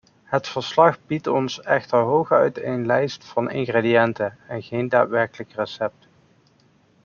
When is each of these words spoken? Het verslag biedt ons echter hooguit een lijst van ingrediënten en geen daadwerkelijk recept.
Het 0.23 0.47
verslag 0.47 0.97
biedt 1.07 1.27
ons 1.27 1.61
echter 1.61 1.99
hooguit 1.99 2.61
een 2.63 2.85
lijst 2.85 3.25
van 3.25 3.49
ingrediënten 3.51 4.37
en 4.47 4.61
geen 4.61 4.89
daadwerkelijk 4.89 5.51
recept. 5.53 6.07